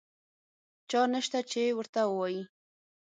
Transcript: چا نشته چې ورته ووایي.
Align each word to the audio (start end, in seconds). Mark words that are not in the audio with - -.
چا 0.89 1.01
نشته 1.13 1.39
چې 1.51 1.61
ورته 1.77 2.01
ووایي. 2.07 2.41